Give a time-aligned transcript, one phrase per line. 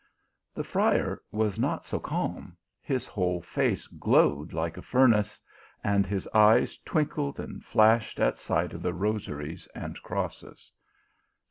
[0.55, 5.39] The friar was not so calm; his whole face glowed like a furnace,
[5.83, 10.71] and his eyes twinkled and flashed at sight of the rosaries and crosses.